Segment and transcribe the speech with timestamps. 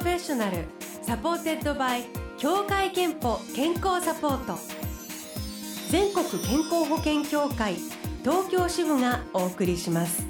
[0.00, 0.64] ロフェッショナル
[1.02, 2.04] supported by
[2.38, 4.58] 協会けんぽ健康サポート。
[5.90, 7.74] 全国健康保険協会
[8.24, 10.24] 東京支部がお送りします。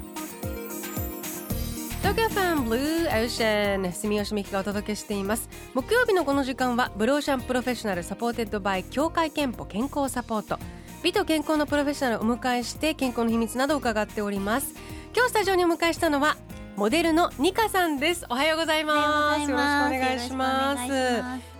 [1.99, 5.47] 東京 FMブルーオーシャン住吉美紀がお届けしています。
[5.73, 10.59] 木曜日のこの時間はブルーオーシャンプロフェッショナル supported by 協会けんぽ健康サポート。
[11.01, 14.73] 美と健康のプロフェッショナルをお迎えして健康の秘密などを伺っております。
[15.15, 16.35] 今日スタジオにお迎えしたのは
[16.77, 18.25] モデルのニカさんです。
[18.29, 19.41] おはようございます。
[19.41, 20.93] よろしくお願いします。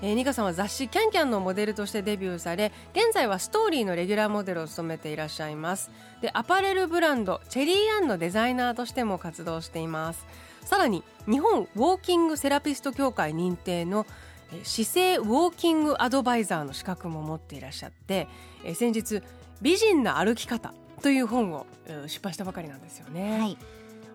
[0.02, 5.92] えー、ニカさんは雑誌キャンキャンのモデルとしてデビューされ現在はストーリーのレギュラーモデルを務めていらっしゃいます。
[6.22, 10.26] でアパレルブランドチェリーアンのデザイナーとしても活動しています。
[10.64, 14.06] さらに日本ウォーキングセラピスト協会認定の
[14.64, 18.28] 姿勢ウォーキングアドバイザーの資格も持っていらっしゃって
[18.76, 19.22] 先日
[19.62, 21.66] 美人な歩き方という本を
[22.08, 23.40] 出版したばかりなんですよね。
[23.40, 23.58] はい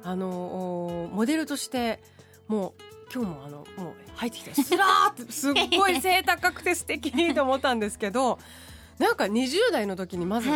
[0.06, 2.00] あのモデルとして
[2.46, 8.38] もう今日もあのもう入ってきてスラーって すっごい背高くて素敵にと思ったんですけど
[8.98, 10.48] なんか20代の時にまず、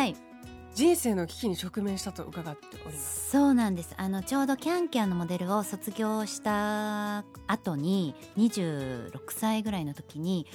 [0.75, 3.93] 人生の危機に直面したと伺っております、そうなんです。
[3.99, 10.47] あのちょうどキャンキャンのモデルを卒業した後に26歳ぐらいの時に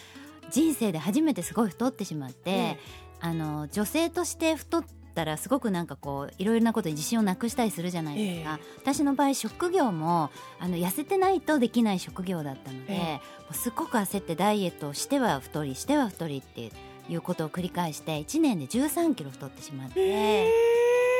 [0.49, 2.79] 人生で初めてすごい太ってしまって、
[3.19, 13.19] あの女性として太ってったらすごくなんかこういろいろなことに自信をなくしたりするじゃないですか、えー、私の場合職業もあの痩せてないとできない職業だったので、えー、も
[13.51, 16.71] うすっごく焦ってダイエットをしては太りしては太りって
[17.09, 20.49] いうことを繰り返して1年で1 3キロ太ってしまって、えー、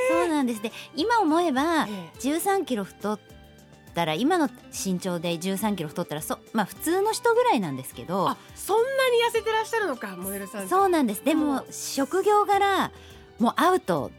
[0.09, 0.61] そうなんです。
[0.61, 3.35] で今思えば1 3キロ太って
[3.95, 11.23] たら今の身長で1 3キロ太ったらそ、まあ、普通の人ぐらいなんですけどそんなに痩せてらっしゃるのかモデルさんそうなんです。
[11.23, 12.91] でも職業柄
[13.39, 14.11] もうアウト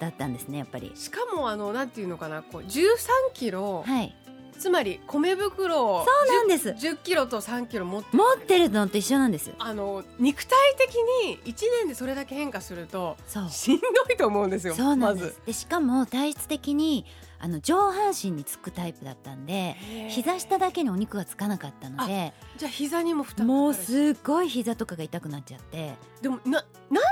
[0.00, 0.92] だったんですねやっぱり。
[0.94, 2.96] しかもあのなんていうのかなこう13
[3.34, 4.14] キロ、はい、
[4.58, 6.70] つまり米袋をそうなんです。
[6.70, 9.50] 10, 10キロと3キロ持って持ってるのと一緒なんです。
[9.58, 10.94] あの肉体的
[11.26, 13.16] に1年でそれだけ変化すると
[13.50, 17.04] しんどいと思うんですよそうなんです、ま、でしかも体質的に
[17.40, 19.76] あの上半身につくタイプだったんで
[20.08, 25.94] 膝下だけにお肉がつかなかったのでじゃあ膝にも負担もうすっごい膝とかが痛くなっちゃって。
[26.20, 27.04] でもななん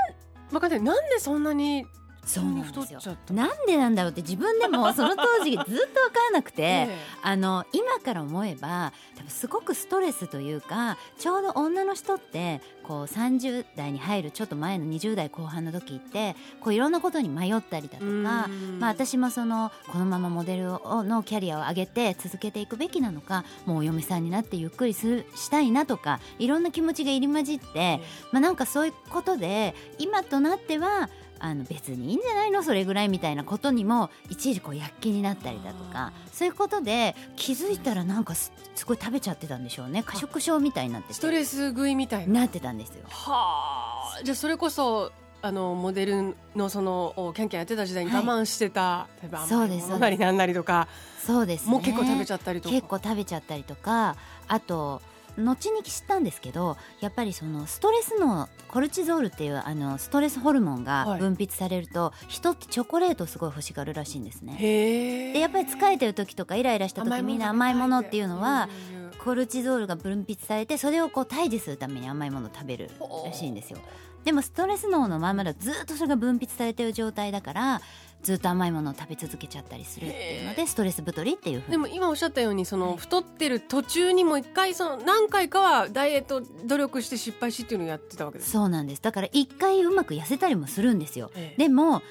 [0.51, 0.81] 分かんない。
[0.81, 1.87] なんでそんなに
[2.25, 3.17] そうなんですよ。
[3.31, 27.99] なんでなんだろうって自分でもその当時ずっと分からなくて、 ええ、あの今から思えば多分すごくストレスというかちょうど女の人ってこう30代に入るちょっと前の20代後半の時ってこういろんなことに迷ったりだとか、まあ、私もそのこのままモデルのキャリアを上げて続けていくべきなのかもうお嫁さんになってゆっくりするしたいなとかいろんな気持ちが入り混じって、
[28.31, 31.09] まあ、なんかそういうことで今となっては
[31.43, 32.61] あの別にいいんじゃないの？
[32.61, 38.51] それぐらいみたいなことにもいちいちこう躍起になったりだとかそういうことで気づいたらなんかす
[38.85, 40.03] ごい食べちゃってたんでしょうね。
[40.03, 42.41] 過食症みたいになってストレス食いみたいな。
[42.41, 43.05] なってたんですよ。
[43.09, 44.23] はあ。
[44.23, 50.87] じゃあそれこそあのモデルのそのキャンキャンやってた時代に我慢してた、はい、例えばそうですなりなんなりとか
[51.25, 52.75] そうです、ね、もう結構食べちゃったりとか。
[52.75, 54.15] 結構食べちゃったりとか。
[54.47, 55.01] あと
[55.37, 64.57] 後に知ったんですけどやっぱりそのストレスのコルチゾールっていうあのストレスホルモンが分泌されると、はい、人ってチョコレートをすごい欲しがるらしいんですね。
[65.33, 68.69] でやっぱり疲れてる時とかイライラした時みんな甘いものっていうのは
[69.23, 72.89] コルチゾールが分泌されてそれをこう退治するために甘いものを食べる
[73.25, 73.79] らしいんですよ。
[74.23, 77.81] でもストレス脳のままだずっとそれが分泌されてる状態だから
[78.23, 81.71] ずっと甘いものを食べ続けちゃったりするっていうのでストレス太りっていうふうに。
[81.71, 88.51] でも今おっしゃったようにその太ってる途中にも一回その何回かはダイエット努力して失敗しっていうのをやってたわけです。
[88.51, 89.01] そうなんです。
[89.01, 92.01] だから一回うまく痩せたりもするんですよ、でも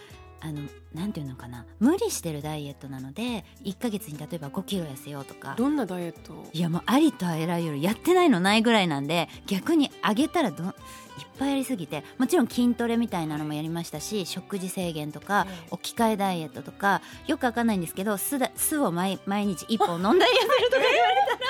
[0.43, 0.63] あの
[0.95, 1.67] なんていうのかな。
[1.79, 5.55] 無理してるダイエットなので1か月に例えば5キロ痩せようとか。
[5.57, 10.75] どんなダイエットいやもうありとあらゆるやってないのないぐらいなんで逆に上げたらど
[11.21, 21.41] いっぱいやりすぎてもちろん筋トレみたいなのもやりましたし食事制限とか、置き換えダイエットとかよくわかんないんですけど酢だ酢を毎毎日1本飲んだりやめるとか言われたら、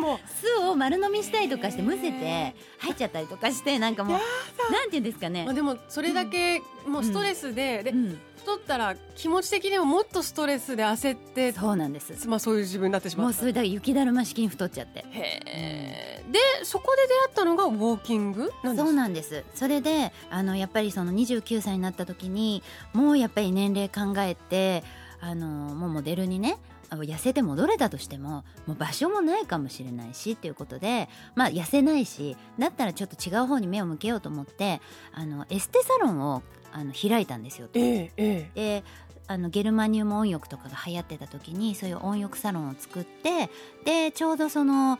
[0.02, 7.92] なんか酢を丸飲みしたりとかしてむせて入っちゃったりとかしてなんかもうなんていうんですかね、まあ、でもそれだけもうストレスで、で、
[8.40, 12.26] 太ったら気持ち的にももっとストレスで焦ってそうなんです。
[12.26, 15.04] まあそういう自分になってしまうもうそれだけ雪だるま式に太っちゃって。
[15.10, 19.44] へえ、でそこで出会ったのがウォーキングそうなんです。
[19.54, 24.82] それであのやっぱりその29歳になった時にもうやっぱり年齢考えて
[25.20, 26.58] あのもうモデルにね
[26.90, 34.80] 痩せて戻れたとしてももう場所もないかもしれないしっていうことでまあ痩せないしだったらちょっと違う方に目を向けようと思って
[35.12, 37.68] あのエステサロンをあの開いたんですよ。
[37.74, 38.10] え
[38.54, 38.84] で
[39.26, 43.48] あのゲルマニウム温浴とかが流行ってた時にそういう温浴サロンを作って
[43.84, 44.98] でちょうどその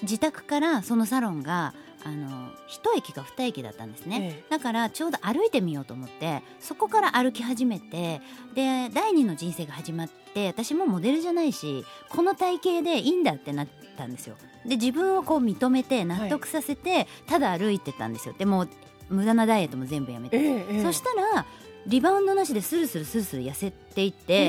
[0.00, 1.74] 自宅からそのサロンが
[2.04, 8.22] あの一駅か二駅だったんですね、ええ、だからちょうど歩いてみようと思ってそこから歩き始めて
[8.54, 14.36] で第二の人生が始まって私もモデルじゃないしこの体型でいいんだってなったんですよ。
[14.64, 18.34] で自分をこう認めて納得させて、はい、ただ歩いてたんですよ。
[18.38, 18.66] でも
[19.08, 21.46] 無駄なダイエットも全部やめて、え、そしたら
[21.86, 24.48] リバウンドなしでスルスルスルスル痩せていって、え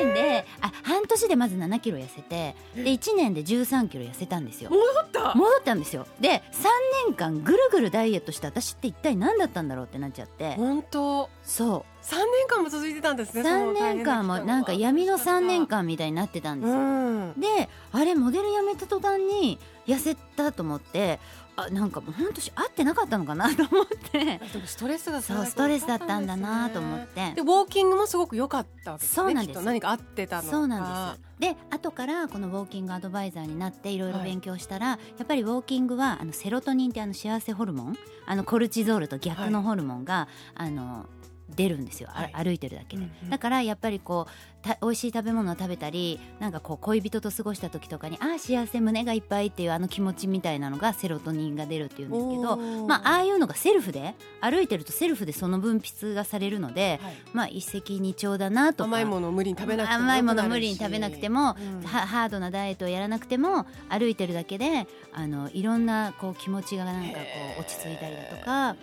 [0.00, 4.70] ー、1年であ半年でまず7キロ痩せてで1年で13キロ痩せたんですよ。
[4.70, 5.34] 戻った？
[5.34, 6.06] 戻ったんですよ。
[6.20, 10.54] で3年間ぐるぐるダイエットして私って一体何だったんだろうってなっちゃって。
[10.56, 11.30] 本当。
[11.42, 11.92] そう。
[12.02, 16.80] 3年間も続いてたんですね3年間もなんか闇の3年間みたいになってたんですよ、う
[17.26, 21.20] ん、であれモデル辞めた途端に痩せたと思って
[21.56, 24.40] あなんかもう本当合ってなかったのかなと思って。
[24.66, 27.32] ストレスがそうストレスだったんだなと思って。
[27.34, 29.60] でウォーキングもすごく良かったわけですねそうなんです。
[29.62, 31.32] 何か合ってたのそうなんです。
[31.40, 41.06] で後からこのウォーキングアドバイザーになっていろいろ勉強したら、はい、やっぱりウォーキングはあのセロトニンってあの幸せホルモンあのコルチゾールと逆のホルモンが、はい、あの
[41.50, 52.56] 出るんですよ、はい、歩いてるだけで、うんうん、だからやっぱりこうた美味しい食べ物を食べたりなんかこう恋人と過ごした時とかにああ幸せ胸がいっぱいっていうあの気持ちみたいなのがセロトニンが出るっていうんですけど
[52.86, 67.20] まあああいうのがセルフで歩いてるとセルフでその分泌がされるので、はい、まあ一石二鳥だなと甘いものを無理に食べなくても甘いもの無理に食べなくても、うん、ハードなダイエットをやらなくても歩いてるだけであのいろんなこう気持ちがなんかこ
[67.58, 68.76] う落ち着いたりだとか。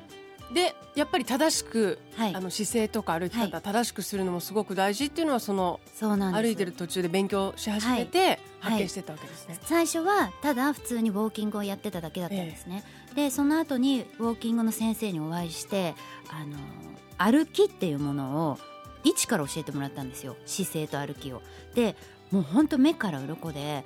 [0.54, 15.96] でやっぱり正しく、はい、あの姿勢とか歩き方、はい、正しくするのもすごく大事っていうのはそのそうなん歩いてる途中で勉強し始めて発見してたわけですね、最初はただ普通にウォーキングをやってただけだったんですね、ええ、でその後にウォーキングの先生にお会いして
[16.30, 16.58] あの
[17.18, 18.60] 歩きっていうものを
[19.04, 20.36] 一から教えてもらったんですよ。
[20.46, 21.42] 姿勢と歩きを。
[21.74, 21.96] で
[22.32, 23.84] もう本当目から鱗で。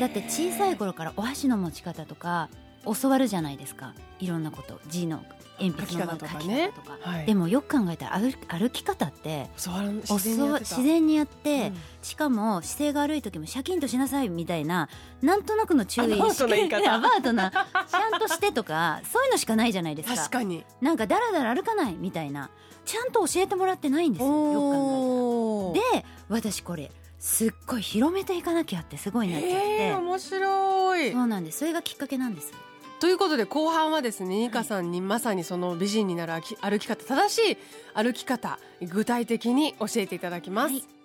[0.00, 2.48] だって小さい頃からお箸の持ち方とか
[2.84, 3.94] 教わるじゃないですか。
[4.18, 4.80] いろんなこと。
[4.88, 5.24] 字の
[5.60, 6.44] 鉛筆の書き方とか。
[6.44, 6.72] ね。
[7.00, 14.88] はい、でもよく考えたら歩歩き方って自然にやってうん、しかも姿勢が悪い時もシャキンとしなさいみたいな
[15.22, 17.50] なんとなくの注意アバートな
[17.90, 20.16] ちゃんとしてとかそういうのしかないじゃないですか。
[20.16, 20.64] 確かに。
[20.80, 22.50] なんかだらだら歩かないみたいな
[22.84, 26.00] ちゃんと教えてもらってないんですよよく考えたら。
[26.02, 29.94] で私これすっごい広めていかなきゃってすごいなっちゃって。
[29.94, 31.12] 面白い。
[31.12, 31.58] そうなんです。
[31.58, 32.52] それがきっかけなんです
[33.00, 37.58] ということで後半はですねニカさんにまさにその美人になる歩き方正しい
[37.94, 40.74] 歩き方具体的に教えていただきます。
[40.74, 40.99] はい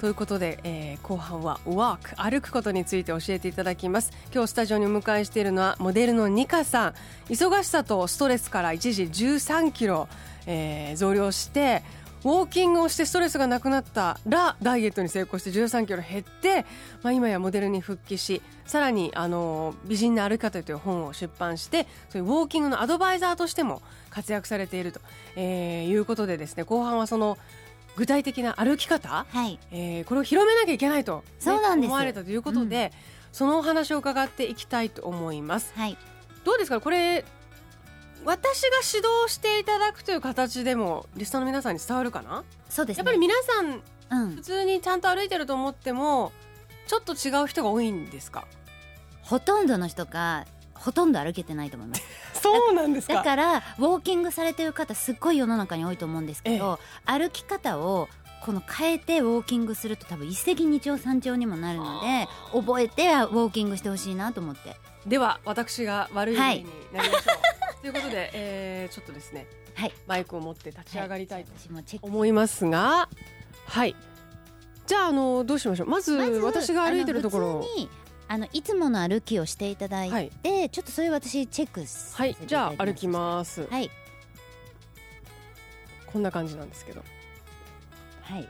[0.00, 4.12] ということで、えー、後半は Walk 歩くことについて教えていただきます。
[4.32, 6.94] 今日スタジオにお迎えしているのはモデルのニカさん。
[7.28, 10.08] 忙しさとストレスから一時13キロ、
[10.46, 11.82] えー、増量して
[12.22, 16.64] ウォーキングをしてストレスがなくなったらダイエットに成功して13キロ減って、
[17.02, 25.00] まあ、今やモデルに復帰しさらにあの美人な歩き方という本を出版してそういうウォーキングのアドバイザーとしても活躍されていると、
[25.36, 27.38] えー、いうことでですね後半はその
[27.96, 29.58] 具体的な歩き方、はい。
[29.72, 31.88] えー、これを広めなきゃいけないと、ね、そうなんです。
[31.88, 32.98] 思われたということで、うん、
[33.32, 35.72] そのお話を伺っていきたいと思います。
[35.76, 35.98] はい、
[36.44, 36.80] どうですか？
[36.80, 37.24] これ
[38.24, 42.44] 私が指導していただくという形でもリスナーの皆さんに伝わるかな？
[42.68, 43.82] そうです、ね、やっぱり皆さん、
[44.22, 46.32] うん、普通にちゃんと歩いてると思っても
[46.86, 48.46] ちょっと違う人が多いんですか？
[49.22, 50.46] ほとんどの人が
[50.80, 52.02] ほとんど歩けてないと思います。
[52.40, 53.14] そうなんですか。
[53.14, 58.08] だからウォーキングされてる方すっごい世の中に多いと思うんですけど歩き方を
[58.42, 64.76] この変えてウォーキングすると多分一石二鳥三鳥にもなるので覚えてウォーキングしてほしいなと思って。
[65.06, 71.52] では私が悪い例になりましょう、はい、ということで、えー、ちょっとですね、はい、マイクを持って立ち上がりたいと
[72.02, 73.08] 思いますが
[73.66, 73.96] はい。
[74.86, 75.88] じゃああのどうしましょう。
[75.88, 77.66] まず私が歩いてるところ
[78.32, 81.80] あのいつもの歩きをしていただいて、はい、ちょっとそれ私チェック
[82.16, 83.66] はいじゃあ歩きます。
[83.68, 83.90] はい。
[86.06, 87.02] こんな感じなんですけど。
[88.22, 88.48] はい。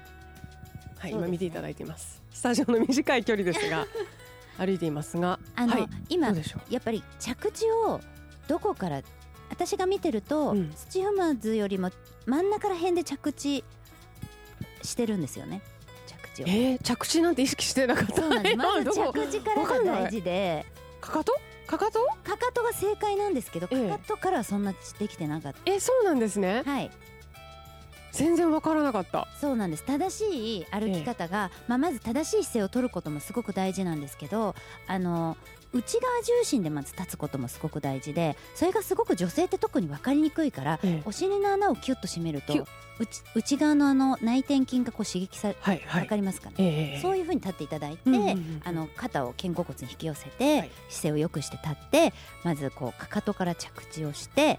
[0.99, 2.21] はい、ね、今見ていただいています。
[2.31, 3.87] スタジオの短い距離ですが
[4.59, 6.35] 歩いていますがあの、はい、今や
[6.79, 8.03] っぱり着地を
[8.49, 9.01] どこから
[9.49, 11.91] 私が見てると、うん、土踏まずよりも
[12.27, 13.65] 真ん中ら辺で着地
[14.83, 15.63] してるんですよね。
[15.80, 15.80] 着
[16.35, 18.23] 地を、えー、着地なんて意識してなかった
[18.57, 20.67] まず着地からが大事で。
[21.01, 21.33] かかと？
[21.67, 22.05] かかと？
[22.25, 25.59] かかとが正解なんですけど、かかとからはそんなできてなかった。
[25.67, 26.63] えー、そうなんですね。
[26.65, 26.91] はい
[28.13, 29.29] 全然わからなかった。
[29.41, 29.85] そうなんです。
[29.85, 34.55] 正しい歩き方が、ええ、まあ、まず正しい姿勢を取ることもすごく大事なんですけど
[34.87, 35.37] あの
[35.73, 42.67] 内側重心でまず立つこともすごく大事でそれがすごく女性って特に分かりにくいから、ええ、お尻の穴をキュッと締めると
[42.99, 52.13] 内内側のあの内転筋がこう刺激され、はいはい、分かりますかね、え、そういうふうに立っていただいて、うんうんうん、あの肩を肩甲骨に引き寄せて、はい、姿勢を良くして立って
[52.45, 54.59] まずこうかかとから着地をして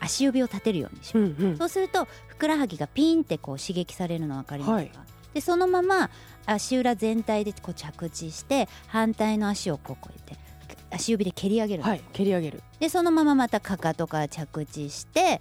[0.00, 6.10] 足指を立てるようにします、うんうん、そうするとふくらはぎがピンってこう刺激されるの分かりますか、はい、でそのまま
[6.46, 10.44] 足裏全体でこう着地して反対の足をこうこうやって
[10.90, 12.62] 足指で蹴り上げる、はい、蹴り上げる。
[12.78, 15.40] でそのまままたかかとから着地して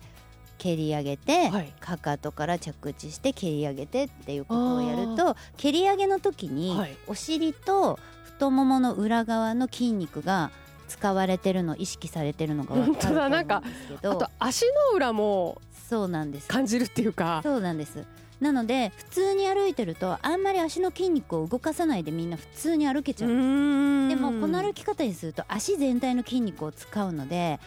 [0.57, 10.51] 蹴り上げて、はい、かかとから着地して蹴り上げてっていうことをやると蹴り上げの時に、お尻と太ももの裏側の筋肉が
[10.93, 14.11] 使われてるの意識されてるのが分かると思うんですけど。
[14.11, 16.47] あと足の裏もそうなんです。
[16.47, 17.41] 感じるっていうか。
[17.43, 18.05] そうなんです。
[18.39, 24.19] なので普通に歩いてるとあんまり足の筋肉を動かさないでみんな普通に歩けちゃうんです。
[24.19, 27.59] でもこの歩き方にすると足全体の筋肉を使うので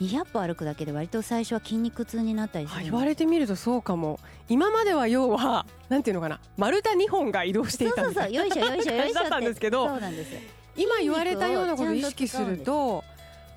[0.00, 4.18] 200歩歩くだけで割と最初は筋肉痛になったりする言われてみるとそうかも。
[4.48, 6.40] 今までは要はなんていうのかな。
[6.56, 8.32] 丸太2本が移動していたそうそうそう。
[8.32, 9.88] よいしょよいしょよいしょだったんですけど。
[9.88, 13.04] そうなんです今言われたようなことを意識すると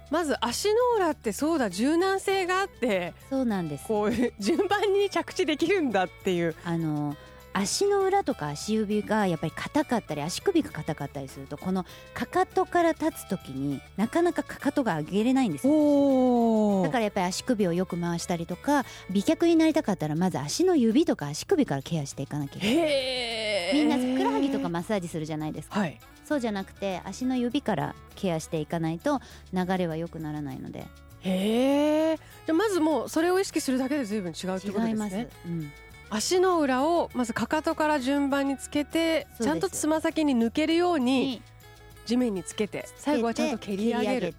[0.10, 3.86] まず足の裏ってそうだ柔軟性があってそうなんです。
[3.88, 6.56] こう 順番に着地できるんだっていう。
[6.64, 7.16] あの
[7.54, 16.84] 足の裏とか足指がやっぱり硬かったり足首が硬かったりするとこのかかとから立つ時になかなかかかとが上げれないんですよ。
[16.84, 23.74] だからやっぱり足首をよく回したりとか美脚になりたかったらまず足の指とか足首からケアしていかなきゃいけない。
[23.74, 23.98] みんな
[24.68, 29.22] かマッサージするじゃないですか、はい、そうじゃなくて足の指からケアしていかないと
[29.54, 30.86] 流れは良くならないので。
[31.22, 32.54] へえ。
[32.54, 34.90] まずもうそれを意識するだけで随分違うってことですね。
[34.90, 35.72] 違います、うん。
[36.10, 41.42] 足の裏をまずかかとから順番につけてちゃんとつま先に抜けるように
[42.06, 44.28] 地面につけて最後はちゃんと蹴り上げる。
[44.28, 44.34] っ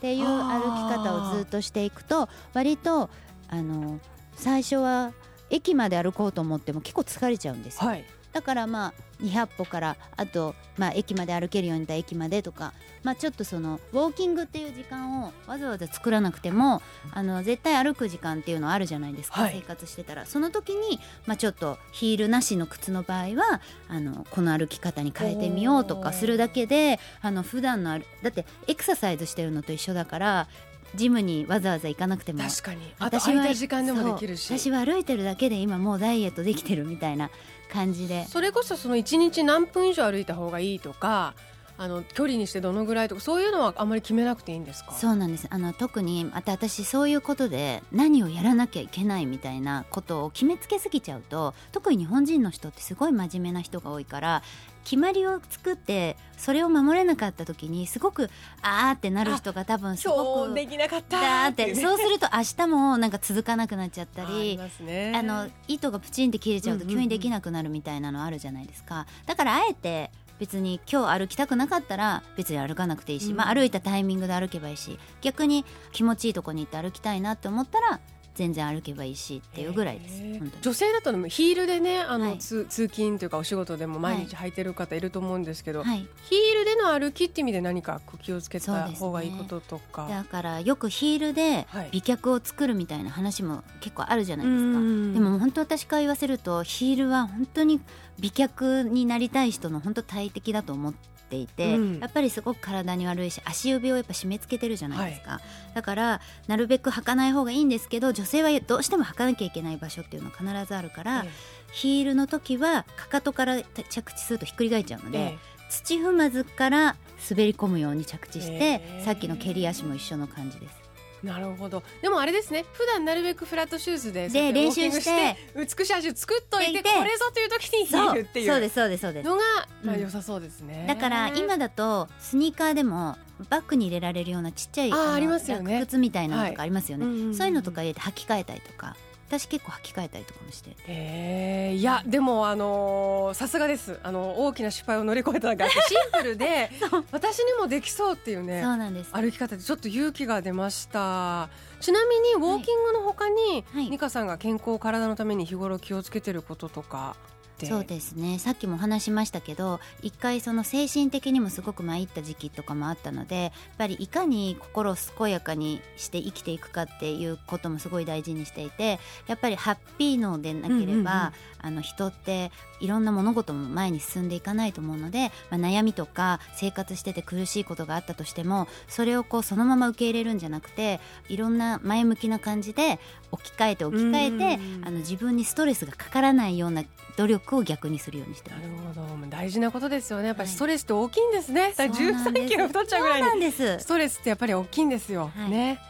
[0.00, 3.08] ていう歩き方をずっとしていくと割と
[3.48, 4.00] あの
[4.36, 5.14] 最初は
[5.48, 8.04] 駅まで歩こうと思っても結構疲れちゃうんですよ、はい、
[8.34, 12.72] だからまあ200歩からあと、まあ、駅まで歩けるようになった駅までとか、
[13.04, 20.26] まあ、ちょっとそのウォーキングっていう時間をわざわざ作らなくてもあの絶対歩く時間っていうのあるじゃないですか、はい、生活してたら。
[20.26, 30.48] その時に、まあ、ちょっとヒールなしの靴の場合はあのこの歩き方に変えてみようとかするだけであの普段のあるだってエクササイズしてるのと一緒だから
[30.94, 32.80] ジムにわざわざ行かなくても確かに。
[32.98, 34.56] 私は時間でもできるし。
[34.56, 37.30] 私は歩いてるだけで今もうダイエットできてるみたいな
[37.72, 38.26] 感じで。
[38.26, 41.34] それこそその1日何分以上歩いた方がいいとか
[41.76, 44.92] あの距離にしてどのぐらいとかそういうのはあんまり決めなくていいんですか？
[44.92, 45.48] そうなんです。
[45.50, 54.42] あの特にまた私そういうことで何をやらなきゃいけないみたいなことを決めつけすぎちゃうと特に日本人の人ってすごい真面目な人が多いから
[54.84, 78.00] 決まりを作ってそれを守れなかった時にすごくあーってなる人が多分すごくできなかったって、そうすると明日もなんか続かなくなっちゃったりあの糸がプチンって切れちゃうと急にできなくなるみたいなのあるじゃないですか、だからあえて別に今日歩きたくなかったら別に歩かなくていいし、まあ、歩いたタイミングで歩けばいいし逆に気持ちいいとこに行って歩きたいなって思ったら
[78.34, 80.22] 全然歩けばいいしっていうぐらいです。
[80.60, 97.80] 女性だとヒールでねあの、はい、通勤というかお仕事でも毎日履いてる方いると思うんですけど、はい、ヒールでの歩きって意味で何か気をつけた方がいいこととか、ね、だからよくヒールで美脚を作るみたいな話も結構あるじゃないですか、はい、でも本当私から言わせるとヒールは本当に
[98.18, 111.24] 美脚になりたい人の本当大敵だと思ってていて、うん、やっぱりすごく体に悪いし足指をやっぱ締め付けてるじゃないですか、はい、だからなるべく履かない方がいいんですけど女性はどうしても履かなきゃいけない場所っていうのは必ずあるから、
[111.72, 115.38] ヒールの時はかかとから着地するとひっくり返っちゃうので、
[115.68, 116.96] 土踏まずから
[117.28, 120.83] 滑り込むように着地して、さっきの蹴り足も一緒の感じです。
[121.24, 121.82] なるほど。
[122.02, 122.64] でもあれですね。
[122.72, 129.26] 普段なるべくフラットシューズでで練習して美しい足を作っといてこれぞという時にヒールっていうそうですそうですそうです。
[129.26, 129.42] のが、
[129.82, 133.16] まあ、良さそうですね、だから今だとスニーカーでも
[133.48, 135.80] バッグに入れられるようなちっちゃいあありますよね。
[135.86, 138.96] 靴みたいなのとかありますよね、はい、そういうのとか入れて履き替えたりとか
[139.28, 140.76] 私結構履き替えたりとかもして。
[140.86, 143.98] えー、いやでもあのさすがです。
[144.02, 146.70] あの大きな失敗を乗り越えただけあって シンプルで
[147.10, 149.10] 私にもできそうっていうねそうなんです。
[149.12, 151.48] 歩き方でちょっと勇気が出ました。
[151.80, 157.16] ちなみにウォーキングのほかに、はい、美香さんが健康体のために日頃気をつけてることとか
[157.64, 157.74] って。
[157.74, 158.38] そうですね。
[158.38, 182.98] さっきも話しましたけど一回その精神的にもすごく参った時期とかもあったのでやっぱりいかに心を健やかにして生きていくかっていうこともすごい大事にしていてやっぱりハッピーのでなければ、あの人っていろんな物事も前に進んでいかないと思うので、まあ、悩みとか生活してて苦しいことがあったとしてもそれをこうそのまま受け入れるんじゃなくていろんな前向きな感じで
[183.32, 186.84] 置き換えて置き換えてあの自分にストレスがかからないような
[187.16, 188.50] 努力を逆にするようにして。
[188.50, 188.62] なる
[188.94, 189.04] ほど。
[189.28, 190.28] 大事なことですよね。
[190.28, 193.52] やっぱりストレスって大きいんですね、はい、13キロ太っちゃうぐらいに。
[193.52, 195.80] ストレスってやっぱり大きいんですよ、はい、ね。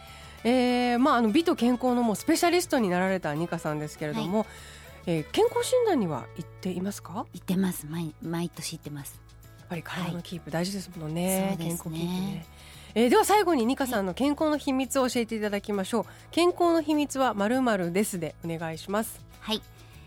[0.44, 4.48] えーまあ、あの美と健康のもうスペシャリストになられたニカさんですけれども、はい、
[5.06, 7.26] えー、健康診断には行っていますか？
[7.32, 7.86] 行ってます。
[7.88, 9.18] 毎毎年行ってます。
[9.60, 12.46] やっぱり体のキープ大事ですもんね、はい、健康キープね。
[12.94, 16.04] えー、では最後にニカさんの健康の秘密を教えていただきましょう。
[16.30, 19.24] 健康の秘密はまるまるですでお願いします。
[19.40, 19.62] はい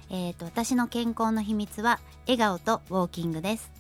[0.10, 3.72] えーと、私の健康の秘密は笑顔とウォーキングです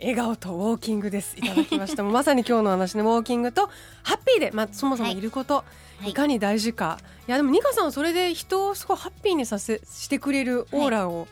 [0.00, 3.70] 笑顔とウォーキングですいただきました まさに今日の話のウォーキングと
[4.02, 5.64] ハッピーで、まあ、そもそもいること、は
[6.04, 6.98] い、いかに大事か、
[7.28, 11.28] い、やでもニカさんはそれで人をすごいハッピーにさせしてくれるオーラを、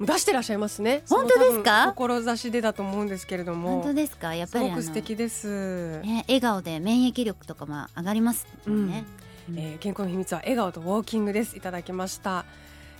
[0.00, 1.02] 出してらっしゃいますね。
[1.08, 1.92] 本当ですか？
[1.96, 3.80] 志でだと思うんですけれども。
[3.80, 4.34] 本当ですか？
[4.34, 6.00] やっぱりすごく素敵です。
[6.02, 8.52] ね、笑顔で免疫力とかも上がりますね。
[8.68, 9.06] うん
[9.56, 11.56] えー、健康の秘密は笑顔とウォーキングです。
[11.56, 12.44] いただきました。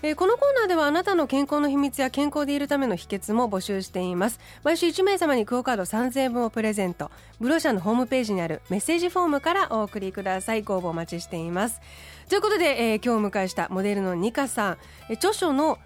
[0.01, 4.39] えー、このコーナーではあなたの健康の秘密や健康でいるための秘訣も募集しています。
[4.63, 7.11] 毎週1名様にクオカード3000円分をプレゼント。
[7.41, 10.63] ブローシャのホームページにあるメッセージフォームからお送りください。
[10.63, 11.81] ご応募お待ちしています。
[12.29, 14.79] ということで、えー、今日お迎えしたモデルのニカさん、
[15.11, 15.79] えー、著書の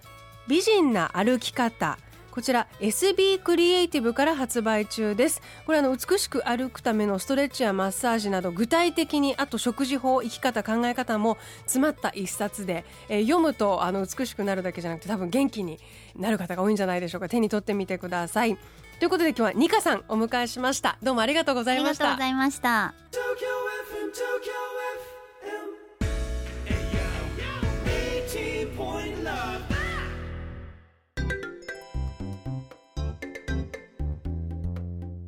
[0.47, 1.97] 美人な歩き方。
[2.33, 5.39] こちら SB クリエイティブから発売中です。
[5.67, 15.77] これあの美しく歩くためのストレッチやマッサージなど具体的にあと食事法生き方考え方も詰まった一冊で、えー、読むとあの美しくなるだけじゃなくて多分元気に
[16.15, 17.29] なる方が多いんじゃないでしょうか。
[17.29, 18.57] 手に取ってみてください。
[18.97, 20.97] ということで今日はニカさんお迎えしました。
[21.03, 22.13] どうもありがとうございました。
[22.13, 22.95] ありがとうございました。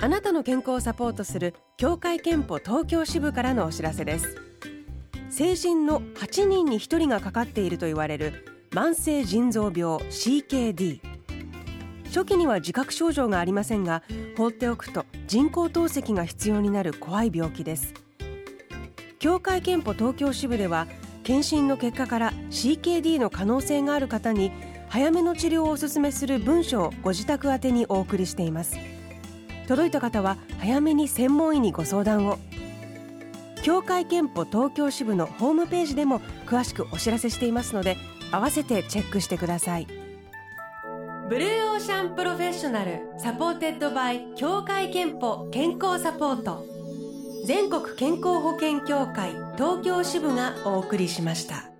[0.06, 4.40] あなたの健康をサポートする協会憲法東京支部からのお知らせです。
[5.30, 11.00] 成人の8人に1人がかかっていると言われる慢性腎臓病 CKD
[12.04, 14.04] 初期には自覚症状がありませんが
[14.36, 17.92] 放っておくと人工透析が必要になる怖い病気です。
[19.18, 20.86] 協会憲法東京支部では
[21.24, 24.52] 検診の結果から CKD の可能性がある方に
[24.88, 28.76] 早めの治療をお勧めする文書をご自宅宛にお送りしています。
[29.66, 32.38] 届いた方は早めに専門医にご相談を。
[33.62, 37.96] 協会けんぽ東京支部のホームページでも詳しくお知らせしていますので
[38.30, 39.86] 合わせてチェックしてください。
[41.28, 46.64] ブルーオーシャンプロフェッショナル supported by 協会けんぽ健康サポート。
[47.44, 51.75] 全国健康保険協会東京支部がお送りしました。